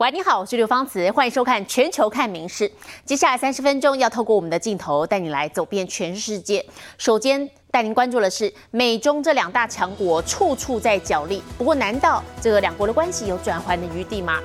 [0.00, 2.66] 喂，你好，我是刘芳慈，欢迎收看《全球看名事》。
[3.04, 6.64] 接下来三十分钟要透过我们的镜头带你来走遍全世界。
[6.96, 14.40] 首先带您关注的是美中这两大强国处处在角力，不过难道这个两国的关系有转圜的余地吗？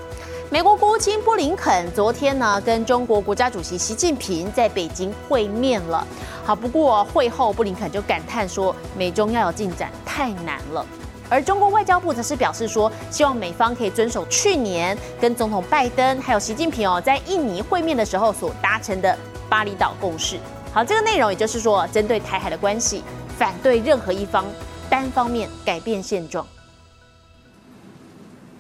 [0.52, 6.06] 美国国务卿布林肯昨天呢跟中国国家主席习近平在北京会面了。
[6.44, 10.86] 好，不过会后布林肯就感叹说，美中要有进展太难了。
[11.30, 19.18] 而中国外交部则是表示说，希望美方可以遵守去年跟总统拜登还有习近平哦在印尼会面的时候所达成的
[19.50, 20.38] 巴厘岛共识。
[20.74, 23.04] 好，这个内容也就是说，针对台海的关系，
[23.38, 24.46] 反对任何一方
[24.90, 26.46] 单方面改变现状。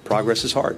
[0.08, 0.76] Progress is hard.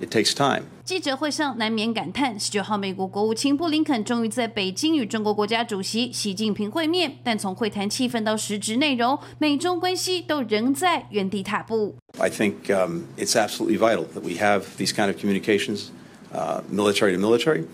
[0.00, 0.64] It takes time.
[0.84, 11.94] 记者会上难免感叹：十九号，美国国务卿布林肯终于在北京与中国国家主席习近平会面，但从会谈气氛到实质内容，美中关系都仍在原地踏步。
[12.18, 15.90] I think um, it's absolutely vital that we have these kind of communications,
[16.34, 17.64] uh, military to military.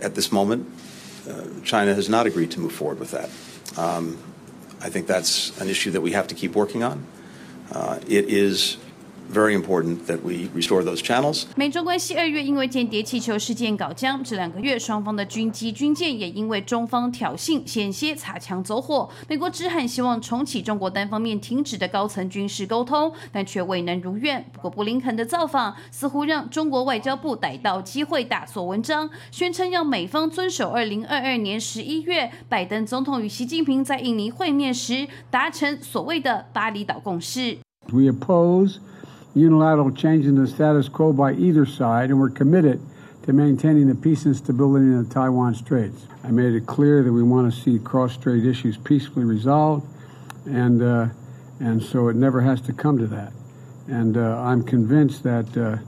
[0.00, 0.62] At this moment,
[1.28, 1.32] uh,
[1.64, 3.28] China has not agreed to move forward with that.
[3.76, 4.16] Um,
[4.80, 7.04] I think that's an issue that we have to keep working on.
[7.72, 8.78] Uh, it is
[9.31, 11.45] very important that we restore those channels.
[11.55, 19.09] 美中关系二月因为间谍气球事件搞僵，这两个月双方的军机、军舰也因为中方挑衅，险些擦枪走火。
[19.27, 24.45] 美国只喊希望重启中国单方面停止的高层军事沟通，但却未能如愿。
[24.51, 37.57] 不过布林肯的造访似乎让中国外交部逮到机会大做文章，宣称要美方遵守2022年11月拜登总统与习近平在印尼会面时达成所谓的巴厘岛共识。
[37.91, 38.77] We oppose
[39.33, 42.81] unilateral change in the status quo by either side, and we're committed
[43.23, 46.07] to maintaining the peace and stability in the Taiwan Straits.
[46.23, 49.87] I made it clear that we want to see cross-strait issues peacefully resolved,
[50.45, 51.07] and uh,
[51.59, 53.31] and so it never has to come to that.
[53.87, 55.81] And uh, I'm convinced that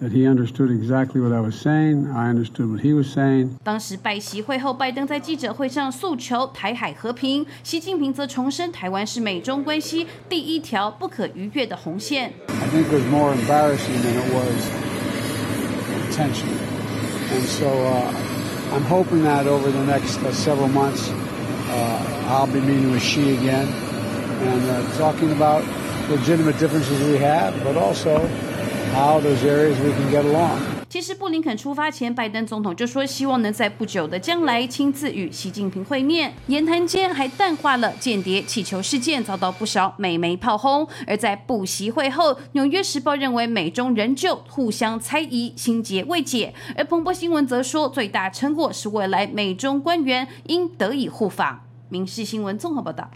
[0.00, 2.06] Uh, that he understood exactly what I was saying.
[2.14, 3.56] I understood what he was saying.
[3.64, 12.34] 当时拜习会后，拜登在记者会上诉求台海和平，习近平则重申台湾是美中关系第一条不可逾越的红线。
[12.48, 14.68] I think it was more embarrassing than it was
[16.10, 16.58] intentional.
[17.32, 18.12] And so uh,
[18.74, 21.08] I'm hoping that over the next uh, several months,
[21.70, 23.66] uh, I'll be meeting with Xi again
[24.42, 25.64] and uh, talking about
[26.10, 28.28] legitimate differences we have, but also
[30.89, 36.33] 其实布林肯出发前，拜登总统就说希望能在不久的将来亲自与习近平会面。
[36.47, 40.85] 言谈间还淡化了间谍气球事件，遭到不少美媒炮轰。
[41.07, 46.53] 而在布席会后，《纽约时报》认为美中仍旧互相猜疑，心结未解。
[46.75, 51.61] 而彭博新闻则说，最大成果是未来美中官员应得以互访。
[51.87, 53.09] 民事新闻综合报道。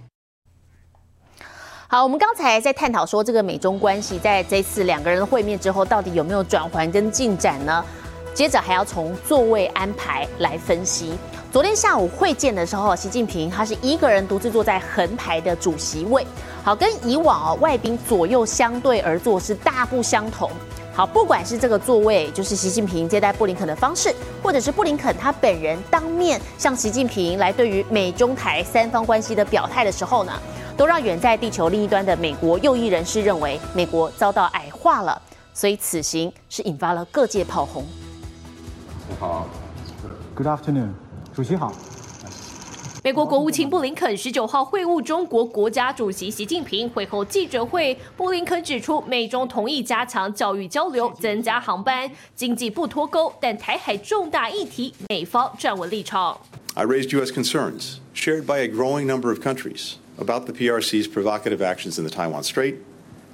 [1.96, 7.86] 好，我们刚才在探讨说，这个美中关系在这次两个人的会面之后，到底有没有转圜跟进展呢？
[8.34, 11.14] 接着还要从座位安排来分析。
[11.54, 16.28] 昨天下午会见的时候，习近平他是一个人独自坐在横排的主席位，
[16.66, 20.52] 好，跟以往哦外宾左右相对而坐是大不相同。
[20.94, 24.14] 好，不管是这个座位，就是习近平接待布林肯的方式，
[24.44, 30.34] 或者是布林肯他本人当面向习近平来对于美中台三方关系的表态的时候呢？
[30.78, 35.22] 都让远在地球另一端的美国右翼人士认为美国遭到矮化了，
[35.54, 37.84] 所以此行是引发了各界炮轰。
[39.08, 39.48] 你好
[40.36, 40.90] ，Good afternoon，
[41.34, 41.74] 主席好。
[43.04, 56.38] 美国国务卿布林肯十九号会晤中国国家主席习近平，会后记者会，布林肯指出，美中同意加强教育交流，增加航班，经济不脱钩，但台海重大议题，美方站稳立场。
[56.74, 57.32] I raised U.S.
[57.32, 62.11] concerns shared by a growing number of countries about the PRC's provocative actions in the
[62.11, 62.77] Taiwan Strait,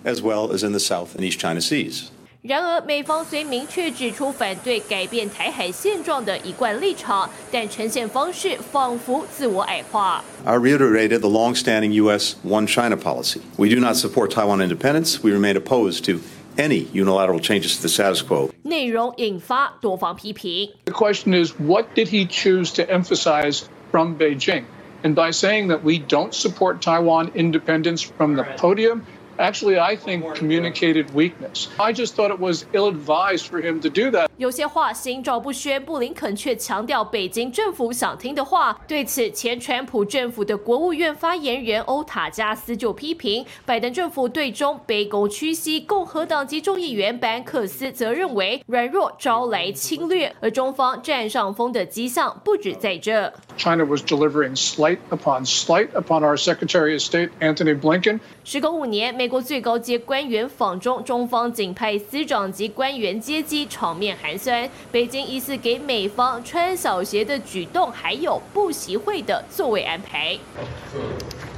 [0.05, 2.11] as well as in the South and East China Seas.
[2.43, 10.23] 然而，美方虽明确指出反对改变台海现状的一贯立场，但呈现方式仿佛自我矮化。
[10.45, 12.37] I reiterated the long-standing U.S.
[12.45, 13.41] One China policy.
[13.57, 15.25] We do not support Taiwan independence.
[15.25, 16.21] We remain opposed to
[16.57, 18.51] any unilateral changes to the status quo.
[18.63, 20.71] 内容引发多方批评。
[20.85, 24.63] The question is, what did he choose to emphasize from Beijing?
[25.03, 29.03] And by saying that we don't support Taiwan independence from the podium,
[29.39, 31.69] actually, I think communicated weakness.
[31.79, 34.29] I just thought it was ill advised for him to do that.
[34.39, 38.79] 有些话心照不宣，布林肯却强调北京政府想听的话。
[38.87, 45.81] 对此，前川普政府的国务院发言人欧塔加斯就批评拜登政府对中卑躬屈膝。
[45.81, 53.33] 共和党籍众议员班克斯则认为软弱招来侵略，而中方占上风的迹象不止在这。
[53.61, 58.21] China was delivering slight upon slight upon our Secretary of State, Antony Blinken.
[58.45, 64.69] 时隔五年，美 国最高阶官员访中，中方仅派司长级官员接机，场面寒酸。
[64.93, 70.39] 北京疑似给美方穿小鞋的举动，还有不习会的座位安排。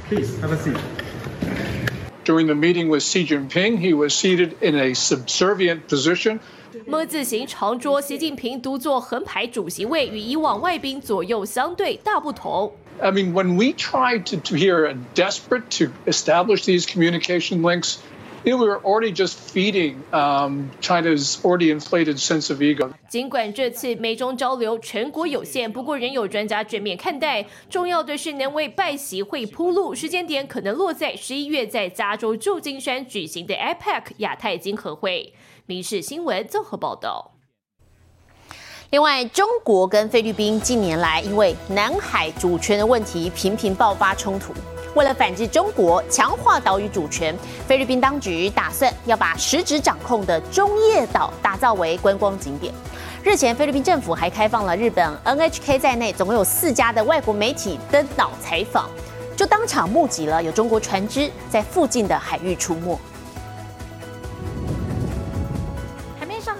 [0.09, 0.77] Please have a seat.
[2.25, 6.39] During the meeting with Xi Jinping, he was seated in a subservient position.
[6.90, 12.72] 么字形长桌，习近平独坐横排主席位，与以往外宾左右相对大不同。
[13.00, 17.96] I mean, when we tried to, to here, desperate to establish these communication links,
[18.44, 22.90] you know, we were already just feeding um, China's already inflated sense of ego.
[23.08, 27.46] 尽管这次美中交流成果有限，不过仍有专家正面看待。
[27.70, 35.32] 重要的是能为拜习会铺路，时间点可能落在十一月在加州旧金山举行的 APEC 亚太经合会。
[35.66, 37.30] 民事新闻综合报道。
[38.90, 44.52] 另外，中国跟菲律宾近年来因为南海主权的问题频频爆发冲突。
[44.94, 47.34] 为了反制中国，强化岛屿主权，
[47.66, 52.70] 菲律宾当局打算要把实质掌控的中业岛打造为观光景点。
[53.22, 58.90] 日前，菲律宾政府还开放了日本 NHK 在内总共有四家的外国媒体登岛采访，
[59.34, 63.00] 就当场目击了有中国船只在附近的海域出没。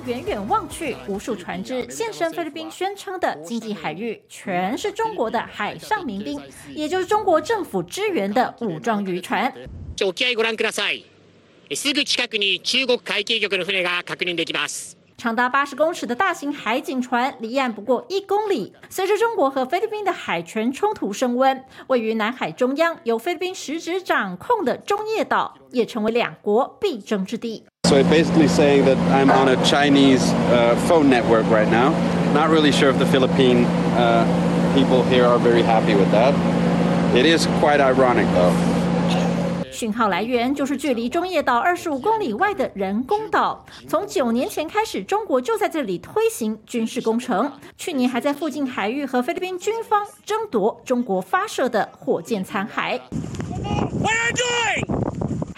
[0.06, 6.38] 远远望去，无数船只现身菲律宾宣称的经济海域，全是中国的海上民兵，
[6.74, 9.52] 也就是中国政府支援的武装渔船。
[15.16, 18.72] 长达八十公尺的大型海警船离岸不过一公里。
[18.90, 27.64] 随着中国和菲律宾的海权冲突升温，位于南海中央、由菲律宾实质掌控的中业岛，也成为两国必争之地。
[27.88, 30.22] So basically saying that I'm on a Chinese
[30.88, 31.92] phone network right now.
[32.34, 33.66] Not really sure if the Philippine
[34.74, 36.34] people here are very happy with that.
[37.14, 38.73] It is quite ironic though.
[39.74, 43.66] 讯号来源就是距离中业岛二十五公里外的人工岛。
[43.88, 47.50] 从九年前开始，中国就在这里推行军事工程。
[47.76, 53.00] 去年还在附近海域和菲律宾军方争夺中国发射的火箭残骸。
[54.00, 55.03] What are you doing?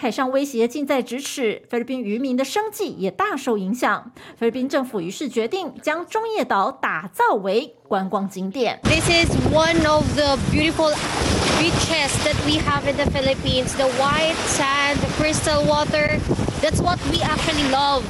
[0.07, 4.09] 海上威胁近在咫尺，菲律宾渔民的生计也大受影响。
[4.39, 8.79] 菲律宾政府于是决定将中业岛打造为观光景点。
[8.83, 10.95] This is one of the beautiful
[11.59, 13.75] beaches that we have in the Philippines.
[13.75, 16.15] The white sand, the crystal water.
[16.63, 18.07] That's what we actually love.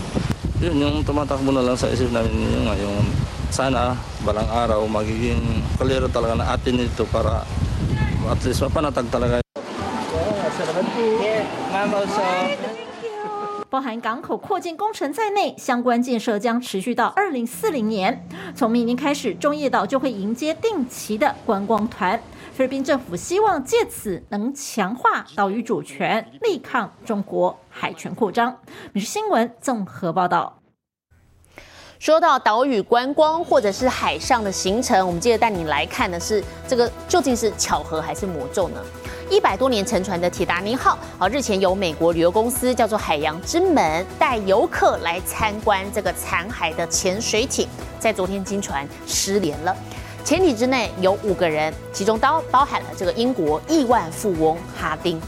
[0.62, 3.10] Yun yung tumatakbo na lang sa isip namin yung ngayon.
[3.50, 5.42] Sana balang araw magiging
[5.82, 7.42] kalero talaga na atin ito para
[8.30, 9.42] at least mapanatag talaga.
[13.70, 18.26] 包含港口扩建工程在内，相关建设将持续到二零四零年。
[18.56, 22.20] 从明年开始，中业岛就会迎接定期的观光团。
[22.54, 28.58] 菲律宾政府希望借此能强化岛屿主权，力抗中国海权扩张。
[28.94, 30.58] 每日新闻综合报道。
[32.00, 38.80] 说到岛屿观光或者是海上的行程，我们接着带你来看的是这个究竟是巧合还是魔咒呢？
[39.32, 47.68] 一百多年沉船的铁达尼号，啊，日前由美国旅游公司叫做海洋之门带游客来参观这个残骸的潜水艇，
[48.00, 49.76] 在昨天经船失联了。
[50.24, 55.20] 潜艇之内有五个人，其中包包含了这个英国亿万富翁哈丁。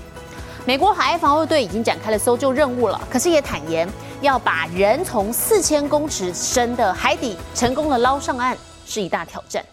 [0.65, 3.89] 美国海岸防卫队已经展开了搜救任务了，可是也坦言
[4.21, 9.65] 要把人从四千公尺深的海底成功的捞上岸是一大挑战。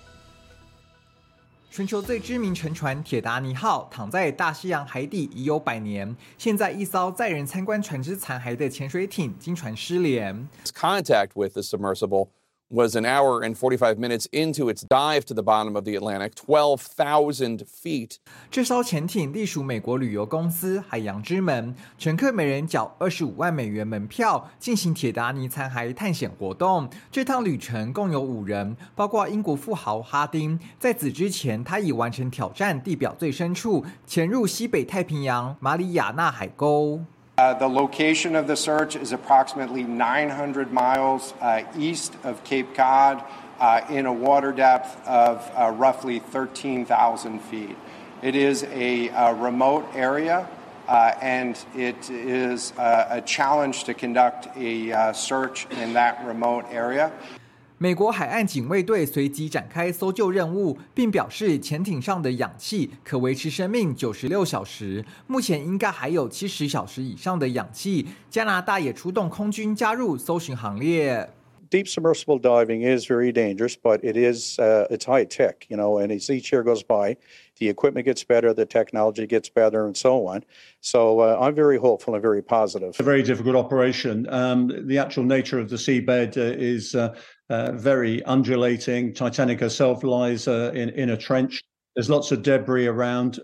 [1.68, 10.48] 全球最知名沉船铁达尼号躺在大西洋海底已有百年，现在一艘载人参观船只残骸的潜水艇经船失联。
[10.72, 12.28] Contact with the submersible.
[12.68, 16.34] Was an hour and 45 minutes into its dive to the bottom of the Atlantic,
[16.34, 18.16] 12,000 feet.
[18.50, 26.88] 这艘潜艇隶属美国旅游公司海洋之门，乘客每人缴二十五万美元门票，进行铁达尼残骸探险活动。
[27.12, 30.58] 这趟旅程共有五人，包括英国富豪哈丁。
[30.78, 37.00] 在此之前，他已完成挑战地表最深处，潜入西北太平洋马里亚纳海沟。
[37.38, 43.22] Uh, the location of the search is approximately 900 miles uh, east of Cape Cod
[43.60, 47.76] uh, in a water depth of uh, roughly 13,000 feet.
[48.22, 50.48] It is a, a remote area
[50.88, 57.12] uh, and it is uh, a challenge to conduct a search in that remote area.
[57.77, 68.05] 美国海岸警卫队随即展开搜救任务，并表示潜艇上的氧气可维持生命九十六小时，目前应该还有七十小时以上的氧气。
[68.29, 71.27] 加拿大也出动空军加入搜寻行列。
[71.71, 75.97] deep submersible diving is very dangerous, but it is uh, it's high tech, you know,
[75.97, 77.15] and as each year goes by,
[77.59, 80.43] the equipment gets better, the technology gets better, and so on.
[80.81, 82.89] So uh, I'm very hopeful and very positive.
[82.89, 84.27] It's a very difficult operation.
[84.29, 89.14] Um, the actual nature of the seabed uh, is uh, uh, very undulating.
[89.14, 91.62] Titanic herself lies uh, in in a trench.
[91.96, 93.40] There's lots of debris around.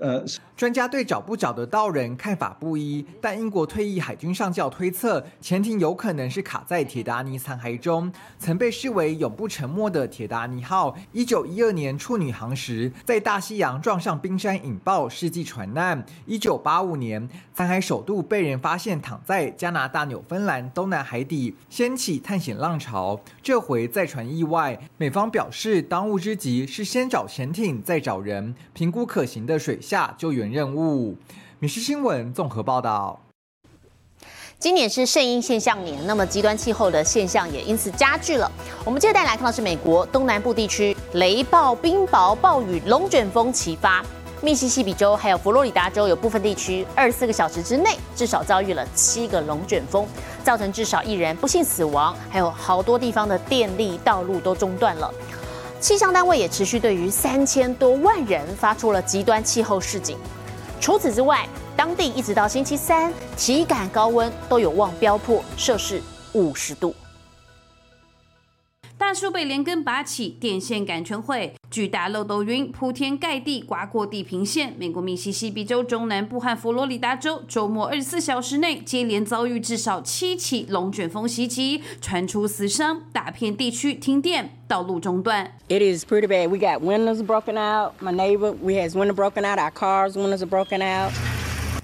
[0.59, 8.13] 专家对找不找得到人看法不一，但英国退役海军上校推测，潜艇有可能是卡在铁达尼残骸中。
[8.39, 16.05] 曾被视为永不沉没的铁达尼号，一九一二年处女航时在大西洋撞上冰山引爆，世纪船难。
[16.27, 23.19] 一九八五年，残骸首度被人发现躺在加拿大纽芬兰东南海底，掀起探险浪潮。
[23.43, 28.42] 这回再传意外，美方表示，当务之急是先找潜艇，再找人。
[28.73, 31.17] 评估可行的水下救援任务。
[31.59, 33.21] 米氏新闻综合报道。
[34.59, 38.49] 今年是圣婴现象年，那么极端气候的现象也因此加剧了。
[38.85, 44.05] 我们接着带来看到是美国东南部地区雷暴、冰雹、暴雨、龙卷风齐发，
[44.41, 50.07] 密西西比州还有佛罗里达州有部分地区二十四个小时之内至少遭遇了七个龙卷风，
[50.45, 55.13] 造成至少一人不幸死亡，还有好多地方的电力道路都中断了。
[55.83, 60.17] 气象单位也持续对于三千多万人发出了极端气候示警。
[60.81, 61.45] 除此之外，
[61.77, 66.01] 当地一直到星期三，体感高温都有望飙破摄氏
[66.35, 66.95] 五十度。
[69.03, 74.73] 大树被连根拔起，电线杆全毁，巨大漏斗云铺天盖地刮过地平线。
[74.79, 85.59] 美国密西西比州中南部和佛罗里达州周末二十四小时内接连遭遇至少七起龙卷风袭击，传出死伤，大片地区停电，道路中断。
[85.69, 86.49] It is pretty bad.
[86.49, 87.95] We got windows broken out.
[88.01, 89.59] My neighbor, we has window broken out.
[89.59, 91.13] Our cars' windows are broken out.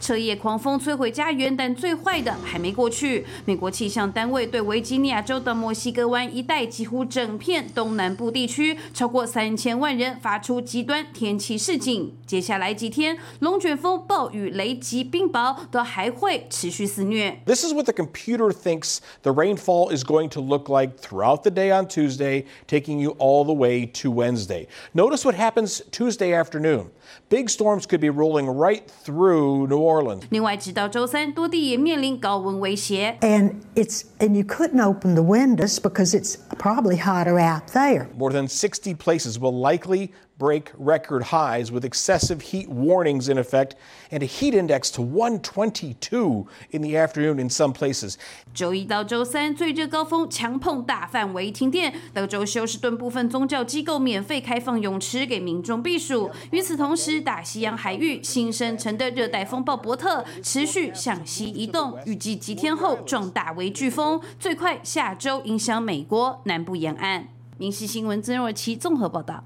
[0.07, 3.25] 彻夜狂风摧毁家园，但最坏的还没过去。
[3.45, 12.13] 美国气象单位对维吉尼亚州的墨西哥湾一带几乎整片东南部地区超过三千万人发出极端天气示警。
[12.25, 17.39] 接下来几天，龙卷风、暴雨、雷击、冰雹都还会持续肆虐。
[17.45, 21.51] This is what the computer thinks the rainfall is going to look like throughout the
[21.51, 24.67] day on Tuesday, taking you all the way to Wednesday.
[24.93, 26.88] Notice what happens Tuesday afternoon.
[27.29, 30.23] Big storms could be rolling right through New Orleans.
[30.29, 33.17] 另外，直到周三，多地也面临高温威胁。
[33.21, 38.07] And it's and you couldn't open the windows because it's probably hotter out there.
[38.17, 43.73] More than 60 places will likely break record highs with excessive heat warnings in effect
[44.11, 48.14] and a heat index to 122 in the afternoon in some places.
[48.54, 51.92] 周一到周三最热高峰，强碰大范围停电。
[52.14, 56.30] 德州休斯顿部分宗教机构免费开放泳池给民众避暑。
[56.52, 67.28] 与此同时，大西洋海域新生成的热带风暴伯特持续向西移动，预计几天后壮大为飓风，最快下周影响美国南部沿岸。
[67.57, 69.45] 明溪新闻曾若琪综合报道。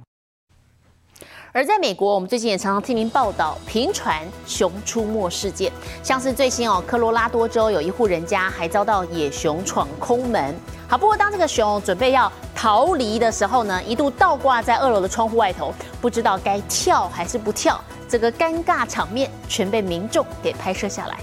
[1.54, 5.71] 而在美国，我们最近也常常听您报道频传熊出没事件，
[6.02, 10.54] 像是最新哦，科罗拉多州有一户人家还遭到野熊闯空门。
[10.88, 17.78] 好，不过当这个熊准备要逃离的时候呢，一度倒挂在二楼的窗户外头，不知道该跳还是不跳，
[18.09, 21.18] 这个尴尬场面全被民众给拍摄下来。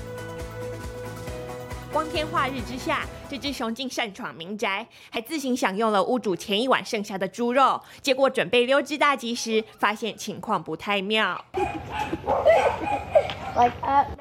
[1.92, 7.82] 光天化日之下，这只熊竟擅闯民宅，还自行享用了屋主前一晚剩下的猪肉。
[8.02, 11.44] 结果准备溜之大吉时，发现情况不太妙。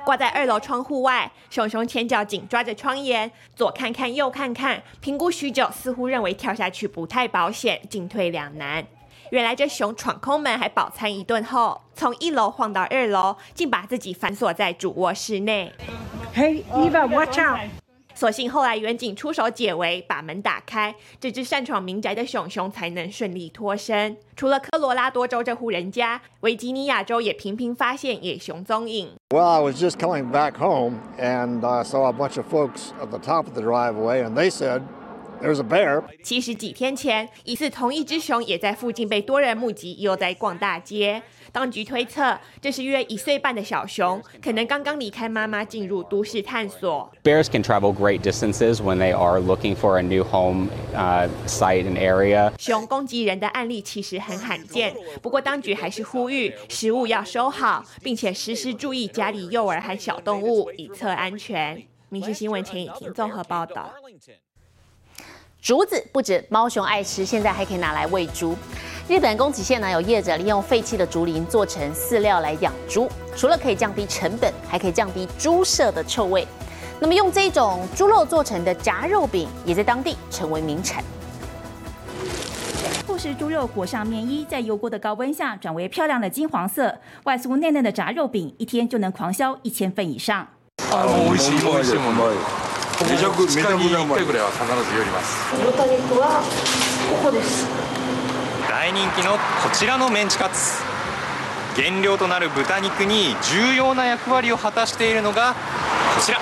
[0.04, 8.86] 挂在二楼窗户外，熊熊前脚紧抓着窗沿，左看看右看看，评估许久，似乎认为跳下去不太保险，进退两难。
[9.30, 15.74] 原来这熊闯空门还饱餐一顿后，从一楼晃到二楼，竟把自己反锁在主卧室内。
[16.38, 17.58] Hey, Eva, watch out!
[18.14, 24.16] 所幸后来远警出手解围，把门打开，这只擅闯民宅的熊熊才能顺利脱身。
[24.36, 29.10] 除了科罗拉多州这户人家，维吉尼亚州也频频发现野熊踪影。
[29.30, 33.18] Well, I was just coming back home and I saw a bunch of folks at the
[33.18, 34.82] top of the driveway, and they said,
[35.42, 36.04] There's a bear.
[36.22, 41.22] 其实几天前，疑似同一只熊也在附近被多人目击，又在逛大街。
[41.52, 47.10] 当局推测，这是约一岁半的小熊，可能刚刚离开妈妈，进入都市探索。
[47.22, 51.98] Bears can travel great distances when they are looking for a new home uh, site and
[51.98, 52.52] area.
[52.58, 61.82] 熊攻击人的案例其实很罕见，不过当局还是呼吁食物要收好，并且时时注意家里幼儿和小动物，以测安全。
[62.10, 63.92] 民事新闻钱以婷综合报道。
[65.60, 68.56] 竹子不止猫熊爱吃，现在还可以拿来喂猪。
[69.08, 76.46] 日本宫崎县呢有业者利用废弃的竹林做成饲料来养猪，除了可以降低成本，还可以降低猪舍的臭味。
[77.00, 81.02] 那么用这种猪肉做成的炸肉饼，也在当地成为名产。
[83.18, 90.46] 实猪肉裹上面衣，在油锅的高温下转为漂亮的金黄色，外酥嫩嫩的炸肉饼，一天就能狂销一千份以上。
[90.92, 91.04] あ
[93.00, 95.54] めちゃくちゃに1回ぐらいは必ず寄ります。
[95.54, 96.42] 豚肉は
[97.22, 97.66] ここです。
[98.68, 99.38] 大人気のこ
[99.72, 100.82] ちらのメンチカツ
[101.76, 105.54] 原料となる豚肉に重要な役割を果たしているのが
[106.16, 106.38] こちら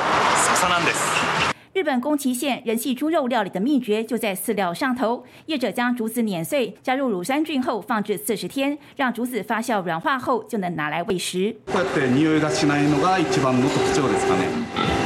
[0.56, 1.26] 笹なんです
[1.74, 5.24] 日本宫崎县人气猪肉料理的秘诀就在饲料上头。
[5.44, 11.54] 业者将竹子碾碎，加入乳酸菌后放置四十天，让竹子发酵软化后就能拿来喂食。
[11.66, 15.05] こうやって匂いがしないのが一番の特徴ですかね。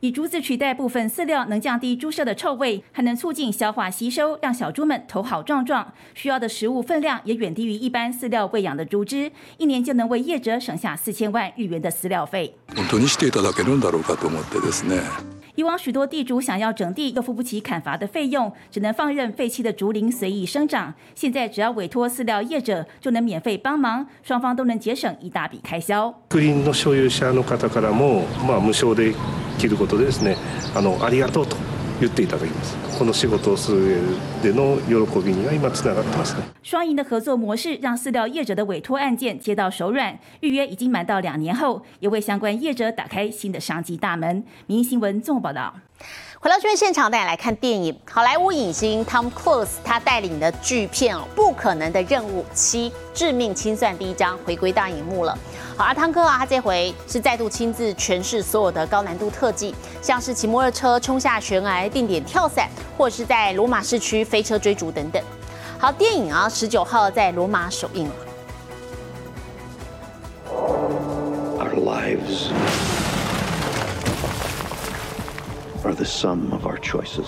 [0.00, 5.92] 以竹子取代部分饲料，能降低猪舍的臭味，还能促进消化吸收，让小猪们头好壮壮。
[6.14, 12.54] 需要的食物分量也远低于一般饲料喂养的猪只，一年就能为业者省下四千万日元的饲料费。
[12.74, 15.00] 本当にしていただけるんだろうかと思ってですね。
[15.58, 20.92] 以往许多地主想要整地，又付不起砍伐的费用，只能放任废弃的竹林随意生長。
[21.14, 26.12] 现在只要委托饲料业者，就能免费帮忙，双方都能节省一大笔开销。
[26.28, 29.14] 竹林の所有者の方からも、まあ無償で
[29.58, 30.36] 切ることでですね、
[30.74, 31.56] あのありがとうと
[32.00, 32.76] 言っていただきます。
[32.98, 34.00] この仕事をする
[34.42, 36.42] 上での喜びには今つながってますね。
[36.62, 44.44] 双赢的合作模式让饲料业者的委托案件接到手软，预约已经满到两年后，也为相关业者打开新的商机大门。
[44.66, 45.74] 民营新闻综合报道。
[46.40, 47.96] 回到这边现场，带你来看电影。
[48.04, 55.38] 好莱坞影星 Tom Cruise 他带领的巨片哦，《不可能的任务七：致命清算》第一章回归大荧幕了。
[55.74, 62.68] 好，而汤哥啊，他这回是再度亲自诠释所有的高难度特技，像是骑摩托车冲下悬崖、定点跳伞，
[62.99, 65.23] 或者是在罗马市区飞车追逐等等。
[65.79, 68.15] 好，电影啊，十九号在罗马首映了。
[71.57, 72.49] Our lives
[75.85, 77.23] are the sum of our choices.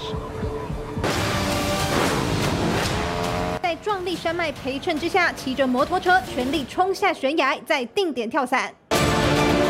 [3.64, 8.74] 在壮丽山脉陪衬之下，骑着摩托车全力冲下悬崖，再定点跳伞。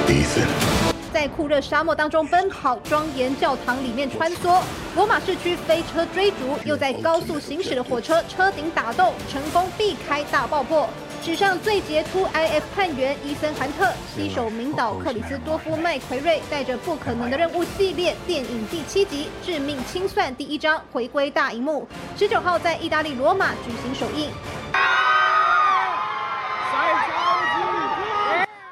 [0.08, 0.71] Ethan.
[1.13, 4.62] 在酷热沙漠当中奔跑，庄严教堂里面穿梭，
[4.96, 10.89] 罗马市区飞车追逐，又在高速行驶的火车车顶打斗，成功避开大爆破。
[11.24, 24.32] 史上最杰出 IF 探员伊森·韩特携手名导克里斯多夫·麦奎瑞，带着《不可能的任务》系列电影第七集《致命清算》第一章回归大荧幕，十九号在意大利罗马举行首映。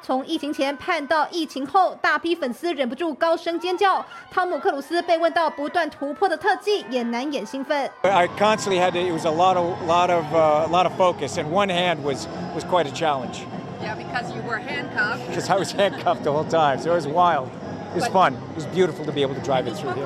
[0.09, 4.05] 从疫情前盼到疫情后，大批粉丝忍不住高声尖叫。
[4.29, 7.89] 汤姆·克鲁斯被问到不断突破的特技，也难掩兴奋。
[8.03, 8.99] I constantly had to.
[8.99, 12.27] It was a lot of, lot of, uh, lot of focus, and one hand was
[12.53, 13.41] was quite a challenge
[13.81, 15.27] Yeah, because you were handcuffed.
[15.27, 16.79] because I was handcuffed the whole time.
[16.79, 17.49] So it was wild.
[17.95, 18.33] It was fun.
[18.33, 20.05] It was beautiful to be able to drive it through here.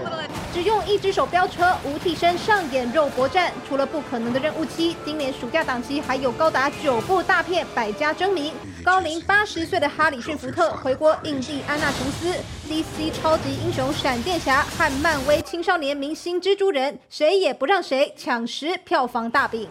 [0.55, 3.53] 只用一只手飙车，无替身上演肉搏战。
[3.69, 8.53] 除了不可能的任务七，今年暑假档期还有高达九部大片百家争鸣。
[8.85, 12.33] 高龄八十岁的哈里逊福特回国印第安纳琼斯
[12.69, 19.69] ，DC 超级英雄闪电侠和漫威青少年明星蜘蛛人，谁也不让谁抢食票房大饼。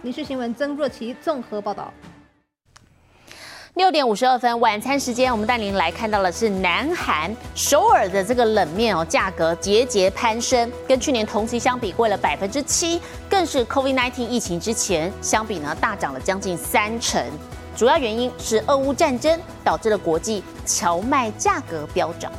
[0.00, 1.92] 民事新闻曾若琪综合报道。
[3.76, 17.22] 六点五十二分，晚餐时间，我们带您来看到的是南韩首尔的这个冷面哦，价格节节攀升，跟去年同期相比贵了百分之七，更是 COVID-19 疫情之前相比呢大涨了将近三成。
[17.76, 22.32] 主要原因是俄乌战争导致了国际荞麦价格飙涨。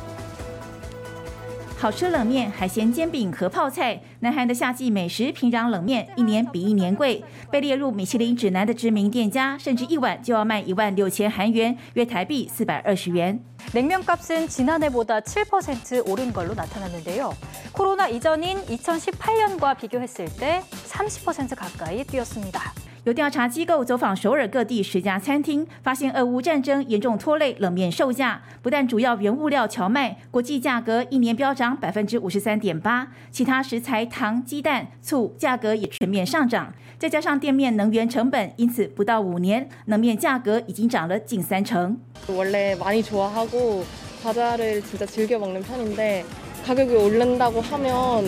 [1.78, 7.23] 好吃冷面、海鲜煎饼和泡菜，南韩的夏季美食平壤冷面一年比一年贵。
[7.51, 13.39] 被列入米其林指南的知名店家，甚至一碗就要卖一万六千韩元，约台币四百二十元。
[13.73, 17.33] 냉면값은 지난해보다 7% 오른 걸로 나타났는데요.
[17.71, 22.73] 코로나 이전인 2018년과 비교했을 때 30% 가까이 뛰었습니다.
[23.07, 28.41] 有调查机构走访首尔各地十家餐厅，发现俄乌战争严重拖累冷面售价。
[28.61, 36.73] 不但主要原物料荞麦国际价格一年飙涨百分之五十三点八，其他食材糖、鸡蛋、醋价格也全面上涨。
[36.97, 41.97] 再加上店面能源成本，因此不到五年，冷面价格已经涨了近三成。
[42.29, 43.83] 원래 많이 좋아하고
[44.23, 46.23] 과자를 진짜 즐겨 먹는 편인데
[46.65, 48.23] 가격이 오른다고 하면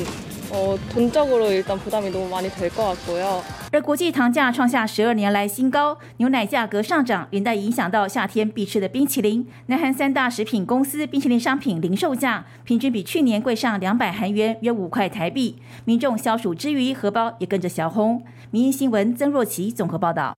[0.52, 3.44] 어, 돈적으로 일단 부담이 너무 많이 될 것 같고요.
[3.72, 9.46] 而国际糖价创下十二年来新高，牛奶价格上涨，连带影响到夏天必吃的冰淇淋。
[9.65, 15.58] 南韩三大食品公司冰淇淋商品零售价平均比去年贵上两百韩元，约五块台币。
[15.84, 18.24] 民众消暑之余，荷包也跟着小红。
[18.52, 20.36] 民营新闻曾若琪综合报道。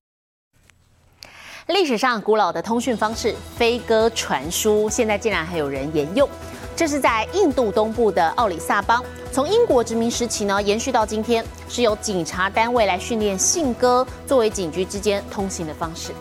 [1.67, 6.27] 历史上古老的通讯方式飞鸽传书，现在竟然还有人沿用。
[6.75, 16.12] 这是在印度东部的奥里萨邦， 从英国殖民时期呢，延续到今天，是由警察单位来训练信鸽作为警局之间通行的方式。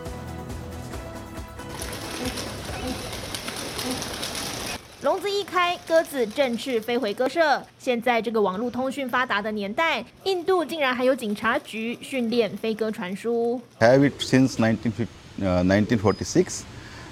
[5.02, 7.62] 笼子一开，鸽子振翅飞回鸽舍。
[7.78, 13.60] 现在这个网络通讯发达的年代，印度竟然还有警察局训练飞鸽传书。
[13.82, 16.62] Have it since 1946,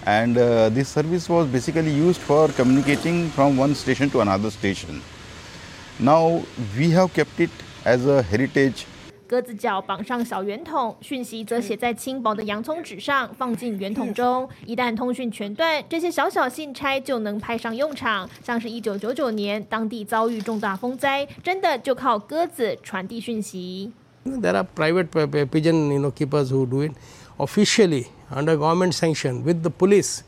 [0.06, 0.36] and
[0.74, 5.02] this service was basically used for communicating from one station to another station.
[5.99, 6.43] Now
[6.77, 7.51] we have kept it
[7.85, 8.85] as a heritage.
[9.27, 14.49] 鸽子脚绑上小圆筒，讯息则写在轻薄的洋葱纸上，放进圆筒中。
[14.67, 18.29] 一旦通讯全断，这些小小信差就能派上用场。
[18.45, 23.93] 像是一九九九年，当地遭遇重大风灾，真的就靠鸽子传递讯息。
[24.25, 25.09] There are private
[25.47, 26.93] pigeon you know keepers who do it
[27.39, 30.21] officially under government sanction with the police.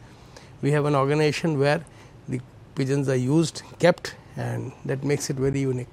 [0.62, 1.80] We have an organization where
[2.28, 2.40] the
[2.74, 5.87] pigeons are used, kept, and that makes it very unique.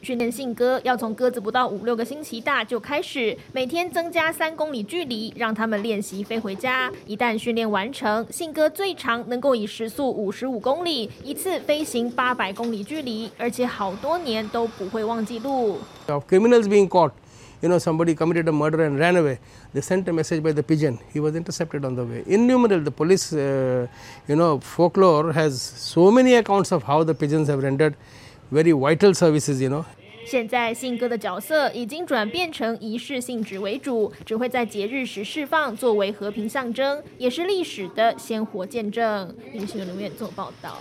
[0.00, 6.88] 训练信鸽要从鸽子不到五六个星期大就开始，每天增加三公里距离，让他们练习飞回家。
[7.04, 15.78] 一旦训练完成，信鸽最长能够以时速五十五公里，一次飞行八百公里距离，而且好多年都不会忘记路。
[16.06, 17.10] Of criminals being caught,
[17.61, 19.39] you know, somebody committed a murder and ran away.
[19.73, 20.99] They sent a message by the pigeon.
[21.13, 22.23] He was intercepted on the way.
[22.27, 23.87] Innumerable, the police, uh,
[24.27, 27.95] you know, folklore has so many accounts of how the pigeons have rendered
[28.51, 29.85] very vital services, you know.
[30.25, 39.35] 现在信鸽的角色已经转变成仪式性质为主，只会在节日时释放，作为和平象征，也是历史的鲜活见证。
[39.51, 40.77] 林新闻留言做报道。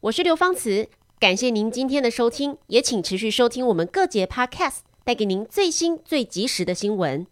[0.00, 0.88] 我是刘芳慈，
[1.18, 7.27] 感谢您今天的收听，也请持续收听我们各节 Podcast， 带给您最新最及时的新闻。